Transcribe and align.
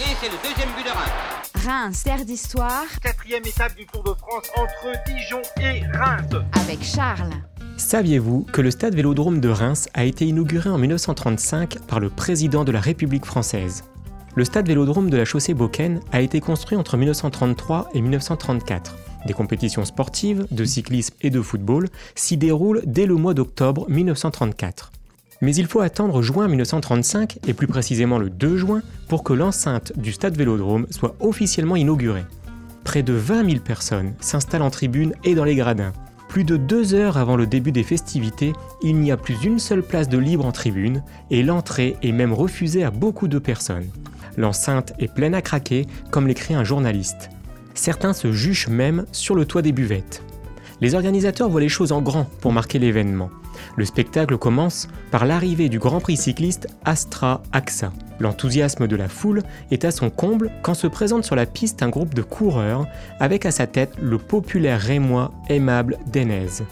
Et 0.00 0.16
c'est 0.18 0.30
le 0.30 0.38
deuxième 0.48 0.70
but 0.74 0.84
de 0.84 0.88
Reims. 0.88 1.52
Reims, 1.62 2.02
terre 2.04 2.24
d'histoire. 2.24 2.86
Quatrième 3.02 3.44
étape 3.44 3.76
du 3.76 3.84
Tour 3.84 4.02
de 4.02 4.14
France 4.14 4.50
entre 4.56 4.96
Dijon 5.06 5.42
et 5.60 5.82
Reims. 5.94 6.42
Avec 6.52 6.82
Charles. 6.82 7.34
Saviez-vous 7.76 8.46
que 8.50 8.62
le 8.62 8.70
stade 8.70 8.94
Vélodrome 8.94 9.40
de 9.40 9.50
Reims 9.50 9.90
a 9.92 10.04
été 10.04 10.26
inauguré 10.26 10.70
en 10.70 10.78
1935 10.78 11.80
par 11.86 12.00
le 12.00 12.08
président 12.08 12.64
de 12.64 12.72
la 12.72 12.80
République 12.80 13.26
française? 13.26 13.84
Le 14.36 14.46
stade 14.46 14.68
Vélodrome 14.68 15.10
de 15.10 15.18
la 15.18 15.26
chaussée 15.26 15.52
Beaucaire 15.52 16.00
a 16.12 16.22
été 16.22 16.40
construit 16.40 16.78
entre 16.78 16.96
1933 16.96 17.90
et 17.92 18.00
1934. 18.00 18.96
Des 19.26 19.34
compétitions 19.34 19.84
sportives, 19.84 20.46
de 20.50 20.64
cyclisme 20.64 21.14
et 21.20 21.28
de 21.28 21.42
football 21.42 21.90
s'y 22.14 22.38
déroulent 22.38 22.80
dès 22.86 23.04
le 23.04 23.16
mois 23.16 23.34
d'octobre 23.34 23.84
1934. 23.90 24.92
Mais 25.42 25.54
il 25.54 25.66
faut 25.66 25.80
attendre 25.80 26.20
juin 26.20 26.48
1935, 26.48 27.38
et 27.46 27.54
plus 27.54 27.66
précisément 27.66 28.18
le 28.18 28.28
2 28.28 28.56
juin, 28.58 28.82
pour 29.08 29.24
que 29.24 29.32
l'enceinte 29.32 29.92
du 29.96 30.12
stade 30.12 30.36
Vélodrome 30.36 30.86
soit 30.90 31.16
officiellement 31.20 31.76
inaugurée. 31.76 32.24
Près 32.84 33.02
de 33.02 33.14
20 33.14 33.48
000 33.50 33.60
personnes 33.60 34.12
s'installent 34.20 34.62
en 34.62 34.70
tribune 34.70 35.14
et 35.24 35.34
dans 35.34 35.44
les 35.44 35.54
gradins. 35.54 35.92
Plus 36.28 36.44
de 36.44 36.56
deux 36.56 36.94
heures 36.94 37.16
avant 37.16 37.36
le 37.36 37.46
début 37.46 37.72
des 37.72 37.82
festivités, 37.82 38.52
il 38.82 38.96
n'y 38.96 39.10
a 39.10 39.16
plus 39.16 39.42
une 39.42 39.58
seule 39.58 39.82
place 39.82 40.08
de 40.08 40.18
libre 40.18 40.44
en 40.44 40.52
tribune, 40.52 41.02
et 41.30 41.42
l'entrée 41.42 41.96
est 42.02 42.12
même 42.12 42.34
refusée 42.34 42.84
à 42.84 42.90
beaucoup 42.90 43.26
de 43.26 43.38
personnes. 43.38 43.88
L'enceinte 44.36 44.92
est 44.98 45.12
pleine 45.12 45.34
à 45.34 45.42
craquer, 45.42 45.86
comme 46.10 46.28
l'écrit 46.28 46.54
un 46.54 46.64
journaliste. 46.64 47.30
Certains 47.74 48.12
se 48.12 48.30
juchent 48.30 48.68
même 48.68 49.06
sur 49.10 49.34
le 49.34 49.46
toit 49.46 49.62
des 49.62 49.72
buvettes. 49.72 50.22
Les 50.82 50.94
organisateurs 50.94 51.48
voient 51.48 51.60
les 51.60 51.68
choses 51.68 51.92
en 51.92 52.02
grand 52.02 52.24
pour 52.40 52.52
marquer 52.52 52.78
l'événement. 52.78 53.30
Le 53.76 53.84
spectacle 53.84 54.36
commence 54.38 54.88
par 55.10 55.26
l'arrivée 55.26 55.68
du 55.68 55.78
Grand 55.78 56.00
Prix 56.00 56.16
cycliste 56.16 56.68
Astra 56.84 57.42
AXA. 57.52 57.92
L'enthousiasme 58.20 58.86
de 58.86 58.96
la 58.96 59.08
foule 59.08 59.42
est 59.70 59.84
à 59.84 59.90
son 59.90 60.10
comble 60.10 60.50
quand 60.62 60.74
se 60.74 60.86
présente 60.86 61.24
sur 61.24 61.36
la 61.36 61.46
piste 61.46 61.82
un 61.82 61.88
groupe 61.88 62.14
de 62.14 62.22
coureurs 62.22 62.86
avec 63.18 63.46
à 63.46 63.50
sa 63.50 63.66
tête 63.66 63.94
le 64.00 64.18
populaire 64.18 64.80
rémois 64.80 65.32
aimable 65.48 65.98
Denez. 66.12 66.62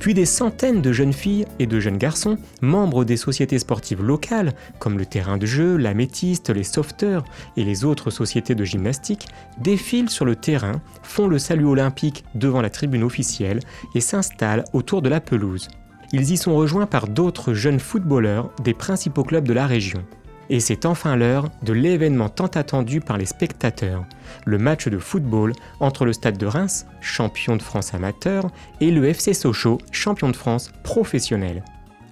Puis 0.00 0.14
des 0.14 0.24
centaines 0.24 0.80
de 0.80 0.92
jeunes 0.92 1.12
filles 1.12 1.44
et 1.58 1.66
de 1.66 1.78
jeunes 1.78 1.98
garçons, 1.98 2.38
membres 2.62 3.04
des 3.04 3.18
sociétés 3.18 3.58
sportives 3.58 4.02
locales, 4.02 4.54
comme 4.78 4.96
le 4.96 5.04
terrain 5.04 5.36
de 5.36 5.44
jeu, 5.44 5.76
l'améthyste, 5.76 6.48
les 6.48 6.64
sauveteurs 6.64 7.22
et 7.58 7.64
les 7.64 7.84
autres 7.84 8.10
sociétés 8.10 8.54
de 8.54 8.64
gymnastique, 8.64 9.28
défilent 9.58 10.08
sur 10.08 10.24
le 10.24 10.36
terrain, 10.36 10.80
font 11.02 11.28
le 11.28 11.38
salut 11.38 11.66
olympique 11.66 12.24
devant 12.34 12.62
la 12.62 12.70
tribune 12.70 13.02
officielle 13.02 13.60
et 13.94 14.00
s'installent 14.00 14.64
autour 14.72 15.02
de 15.02 15.10
la 15.10 15.20
pelouse 15.20 15.68
ils 16.12 16.32
y 16.32 16.36
sont 16.36 16.56
rejoints 16.56 16.86
par 16.86 17.08
d'autres 17.08 17.54
jeunes 17.54 17.80
footballeurs 17.80 18.50
des 18.62 18.74
principaux 18.74 19.24
clubs 19.24 19.46
de 19.46 19.52
la 19.52 19.66
région. 19.66 20.04
Et 20.48 20.58
c'est 20.58 20.84
enfin 20.84 21.14
l'heure 21.14 21.48
de 21.62 21.72
l'événement 21.72 22.28
tant 22.28 22.48
attendu 22.48 23.00
par 23.00 23.16
les 23.16 23.26
spectateurs, 23.26 24.04
le 24.44 24.58
match 24.58 24.88
de 24.88 24.98
football 24.98 25.52
entre 25.78 26.04
le 26.04 26.12
Stade 26.12 26.38
de 26.38 26.46
Reims, 26.46 26.86
champion 27.00 27.56
de 27.56 27.62
France 27.62 27.94
amateur, 27.94 28.50
et 28.80 28.90
le 28.90 29.04
FC 29.04 29.32
Sochaux, 29.32 29.78
champion 29.92 30.28
de 30.28 30.36
France 30.36 30.72
professionnel. 30.82 31.62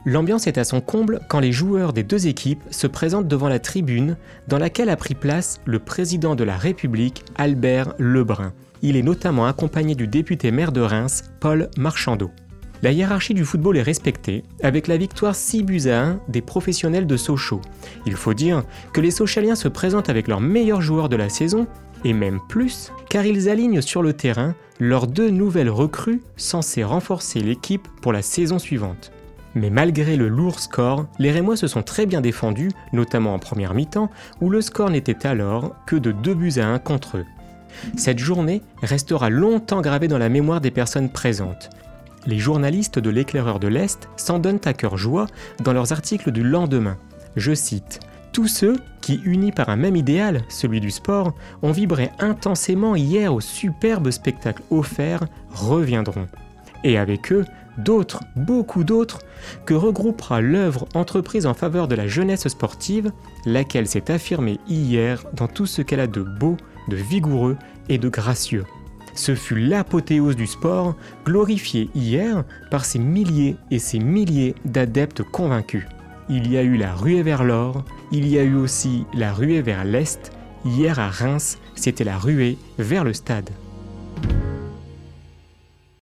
L'ambiance 0.05 0.47
est 0.47 0.57
à 0.57 0.65
son 0.65 0.81
comble 0.81 1.21
quand 1.29 1.41
les 1.41 1.51
joueurs 1.51 1.93
des 1.93 2.05
deux 2.05 2.29
équipes 2.29 2.63
se 2.71 2.87
présentent 2.87 3.27
devant 3.27 3.49
la 3.49 3.59
tribune 3.59 4.17
dans 4.47 4.59
laquelle 4.59 4.89
a 4.89 4.97
pris 4.97 5.17
place 5.17 5.61
le 5.65 5.81
président 5.81 6.37
de 6.37 6.45
la 6.45 6.57
République, 6.57 7.25
Albert 7.37 7.95
Lebrun. 7.99 8.53
Il 8.83 8.97
est 8.97 9.03
notamment 9.03 9.47
accompagné 9.47 9.97
du 9.97 10.07
député 10.07 10.53
maire 10.53 10.71
de 10.71 10.81
Reims, 10.81 11.25
Paul 11.41 11.69
Marchandeau. 11.77 12.31
La 12.81 12.93
hiérarchie 12.93 13.35
du 13.35 13.45
football 13.45 13.77
est 13.77 13.83
respectée, 13.83 14.45
avec 14.63 14.87
la 14.87 14.97
victoire 14.97 15.35
6 15.35 15.65
buts 15.65 15.89
à 15.89 16.01
1 16.01 16.21
des 16.29 16.41
professionnels 16.41 17.09
de 17.09 17.17
Sochaux. 17.17 17.61
Il 18.07 18.15
faut 18.15 18.35
dire 18.35 18.63
que 18.93 19.01
les 19.01 19.11
Sochaliens 19.11 19.57
se 19.57 19.67
présentent 19.67 20.09
avec 20.09 20.29
leurs 20.29 20.41
meilleurs 20.41 20.81
joueurs 20.81 21.09
de 21.09 21.17
la 21.17 21.29
saison, 21.29 21.67
et 22.05 22.13
même 22.13 22.39
plus, 22.49 22.93
car 23.11 23.27
ils 23.27 23.49
alignent 23.49 23.81
sur 23.81 24.01
le 24.01 24.13
terrain 24.13 24.55
leurs 24.79 25.09
deux 25.09 25.31
nouvelles 25.31 25.71
recrues 25.71 26.23
censées 26.37 26.85
renforcer 26.85 27.41
l'équipe 27.41 27.89
pour 28.01 28.13
la 28.13 28.23
saison 28.23 28.61
suivante. 28.61 29.11
Mais 29.57 29.71
malgré 29.71 30.15
le 30.15 30.29
lourd 30.29 30.61
score, 30.61 31.07
les 31.19 31.33
Rémois 31.33 31.57
se 31.57 31.67
sont 31.67 31.83
très 31.83 32.07
bien 32.07 32.21
défendus, 32.21 32.71
notamment 32.93 33.35
en 33.35 33.41
première 33.41 33.75
mi-temps, 33.75 34.09
où 34.41 34.51
le 34.51 34.61
score 34.61 34.91
n'était 34.91 35.27
alors 35.27 35.75
que 35.85 35.97
de 35.97 36.13
2 36.13 36.35
buts 36.35 36.59
à 36.59 36.69
1 36.69 36.79
contre 36.79 37.17
eux. 37.17 37.27
Cette 37.97 38.21
journée 38.21 38.63
restera 38.83 39.31
longtemps 39.31 39.81
gravée 39.81 40.07
dans 40.07 40.19
la 40.19 40.29
mémoire 40.29 40.61
des 40.61 40.71
personnes 40.71 41.11
présentes, 41.11 41.71
les 42.29 42.39
journalistes 42.39 42.99
de 42.99 43.11
l'éclaireur 43.11 43.59
de 43.59 43.69
l'Est 43.69 44.09
s'en 44.17 44.39
donnent 44.39 44.61
à 44.67 44.75
cœur 44.75 44.99
joie 44.99 45.27
dans 45.65 45.73
leurs 45.73 45.93
articles 45.93 46.31
du 46.31 46.45
lendemain. 46.45 46.99
Je 47.37 47.55
cite 47.55 48.01
Tous 48.33 48.47
ceux 48.47 48.77
qui, 49.01 49.21
unis 49.25 49.51
par 49.51 49.71
un 49.71 49.77
même 49.77 49.97
idéal, 49.97 50.43
celui 50.51 50.81
du 50.81 50.91
sport, 50.91 51.35
ont 51.63 51.73
vibré 51.73 52.11
intensément 52.19 52.95
hier 52.95 53.33
au 53.33 53.41
superbe 53.41 54.11
spectacle 54.11 54.63
offert, 54.71 55.25
reviendront. 55.51 56.29
Et 56.85 56.99
avec 56.99 57.33
eux, 57.33 57.47
d'autres, 57.79 58.23
beaucoup 58.37 58.85
d'autres, 58.85 59.21
que 59.65 59.73
regroupera 59.73 60.43
l'œuvre 60.43 60.87
entreprise 60.95 61.47
en 61.47 61.55
faveur 61.55 61.89
de 61.89 61.95
la 61.95 62.09
jeunesse 62.09 62.47
sportive, 62.49 63.11
laquelle 63.47 63.89
s'est 63.89 64.11
affirmée 64.11 64.61
hier 64.69 65.25
dans 65.33 65.49
tout 65.49 65.67
ce 65.67 65.81
qu'elle 65.81 66.01
a 66.01 66.07
de 66.07 66.23
beau, 66.23 66.59
de 66.89 66.97
vigoureux 66.97 67.57
et 67.89 67.97
de 67.97 68.11
gracieux. 68.11 68.65
Ce 69.19 69.35
fut 69.35 69.57
l'apothéose 69.57 70.37
du 70.37 70.47
sport, 70.47 70.95
glorifié 71.27 71.91
hier 71.93 72.45
par 72.71 72.85
ces 72.85 73.01
milliers 73.01 73.57
et 73.73 73.81
ces 73.81 73.99
milliers 73.99 74.55
d'adeptes 74.65 75.25
convaincus. 75.25 75.87
Il 76.29 76.49
y 76.49 76.57
a 76.57 76.63
eu 76.63 76.77
la 76.77 76.95
ruée 76.95 77.25
vers 77.25 77.43
l'or, 77.43 77.85
il 78.13 78.29
y 78.29 78.39
a 78.39 78.45
eu 78.45 78.55
aussi 78.55 79.07
la 79.15 79.33
ruée 79.33 79.61
vers 79.61 79.85
l'est, 79.85 80.31
hier 80.65 81.01
à 81.01 81.09
Reims, 81.09 81.59
c'était 81.75 82.05
la 82.05 82.17
ruée 82.17 82.59
vers 82.79 83.03
le 83.03 83.13
stade. 83.13 83.51